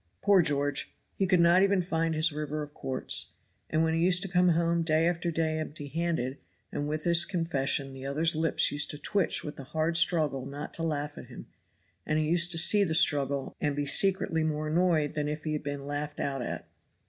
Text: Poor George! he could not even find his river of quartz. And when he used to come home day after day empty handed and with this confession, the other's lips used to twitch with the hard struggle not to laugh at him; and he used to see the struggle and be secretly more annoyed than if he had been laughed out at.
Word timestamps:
Poor 0.23 0.41
George! 0.41 0.95
he 1.13 1.27
could 1.27 1.39
not 1.39 1.61
even 1.61 1.79
find 1.79 2.15
his 2.15 2.31
river 2.31 2.63
of 2.63 2.73
quartz. 2.73 3.33
And 3.69 3.83
when 3.83 3.93
he 3.93 3.99
used 4.03 4.23
to 4.23 4.27
come 4.27 4.49
home 4.49 4.81
day 4.81 5.05
after 5.07 5.29
day 5.29 5.59
empty 5.59 5.89
handed 5.89 6.39
and 6.71 6.87
with 6.87 7.03
this 7.03 7.23
confession, 7.23 7.93
the 7.93 8.03
other's 8.07 8.33
lips 8.35 8.71
used 8.71 8.89
to 8.89 8.97
twitch 8.97 9.43
with 9.43 9.57
the 9.57 9.63
hard 9.63 9.97
struggle 9.97 10.43
not 10.47 10.73
to 10.73 10.81
laugh 10.81 11.19
at 11.19 11.27
him; 11.27 11.45
and 12.03 12.17
he 12.17 12.25
used 12.27 12.51
to 12.51 12.57
see 12.57 12.83
the 12.83 12.95
struggle 12.95 13.55
and 13.61 13.75
be 13.75 13.85
secretly 13.85 14.43
more 14.43 14.69
annoyed 14.69 15.13
than 15.13 15.27
if 15.27 15.43
he 15.43 15.53
had 15.53 15.61
been 15.61 15.85
laughed 15.85 16.19
out 16.19 16.41
at. 16.41 16.67